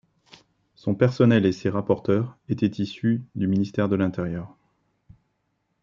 [0.73, 4.57] Son personnel et ses rapporteurs étaient issus du ministère de l'Intérieur.